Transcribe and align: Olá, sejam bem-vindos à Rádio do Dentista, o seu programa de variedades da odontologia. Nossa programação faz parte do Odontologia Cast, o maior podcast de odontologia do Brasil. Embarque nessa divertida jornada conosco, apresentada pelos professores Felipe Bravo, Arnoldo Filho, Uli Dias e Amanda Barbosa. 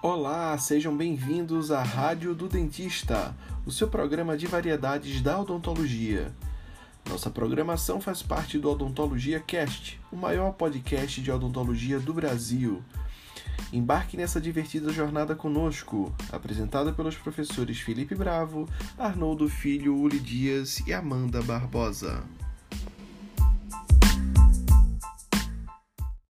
Olá, 0.00 0.56
sejam 0.56 0.96
bem-vindos 0.96 1.72
à 1.72 1.82
Rádio 1.82 2.32
do 2.32 2.48
Dentista, 2.48 3.34
o 3.66 3.72
seu 3.72 3.88
programa 3.88 4.36
de 4.36 4.46
variedades 4.46 5.20
da 5.20 5.40
odontologia. 5.40 6.32
Nossa 7.10 7.28
programação 7.28 8.00
faz 8.00 8.22
parte 8.22 8.60
do 8.60 8.70
Odontologia 8.70 9.40
Cast, 9.40 10.00
o 10.12 10.16
maior 10.16 10.52
podcast 10.52 11.20
de 11.20 11.32
odontologia 11.32 11.98
do 11.98 12.14
Brasil. 12.14 12.80
Embarque 13.72 14.16
nessa 14.16 14.40
divertida 14.40 14.92
jornada 14.92 15.34
conosco, 15.34 16.14
apresentada 16.30 16.92
pelos 16.92 17.16
professores 17.16 17.80
Felipe 17.80 18.14
Bravo, 18.14 18.68
Arnoldo 18.96 19.48
Filho, 19.48 19.96
Uli 19.96 20.20
Dias 20.20 20.78
e 20.86 20.92
Amanda 20.92 21.42
Barbosa. 21.42 22.22